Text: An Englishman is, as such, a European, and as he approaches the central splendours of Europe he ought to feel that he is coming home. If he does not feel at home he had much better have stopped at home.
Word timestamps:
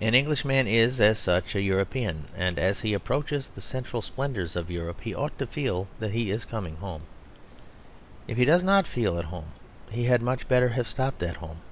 An 0.00 0.14
Englishman 0.14 0.68
is, 0.68 1.00
as 1.00 1.18
such, 1.18 1.56
a 1.56 1.60
European, 1.60 2.26
and 2.36 2.56
as 2.56 2.82
he 2.82 2.94
approaches 2.94 3.48
the 3.48 3.60
central 3.60 4.00
splendours 4.00 4.54
of 4.54 4.70
Europe 4.70 5.00
he 5.00 5.12
ought 5.12 5.36
to 5.40 5.46
feel 5.48 5.88
that 5.98 6.12
he 6.12 6.30
is 6.30 6.44
coming 6.44 6.76
home. 6.76 7.02
If 8.28 8.36
he 8.36 8.44
does 8.44 8.62
not 8.62 8.86
feel 8.86 9.18
at 9.18 9.24
home 9.24 9.50
he 9.90 10.04
had 10.04 10.22
much 10.22 10.46
better 10.46 10.68
have 10.68 10.86
stopped 10.86 11.24
at 11.24 11.38
home. 11.38 11.62